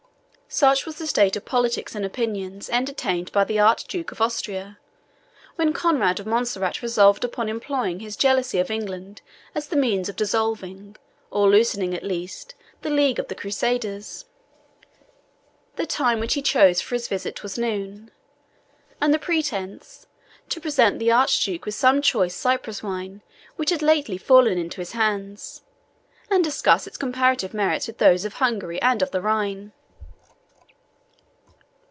[0.53, 4.79] Such was the state of politics and opinions entertained by the Archduke of Austria,
[5.55, 9.21] when Conrade of Montserrat resolved upon employing his jealousy of England
[9.55, 10.97] as the means of dissolving,
[11.31, 14.25] or loosening at least, the league of the Crusaders.
[15.77, 18.11] The time which he chose for his visit was noon;
[18.99, 20.05] and the pretence,
[20.49, 23.21] to present the Archduke with some choice Cyprus wine
[23.55, 25.63] which had lately fallen into his hands,
[26.29, 29.71] and discuss its comparative merits with those of Hungary and of the Rhine.